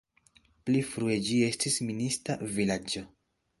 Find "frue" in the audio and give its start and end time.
0.93-1.17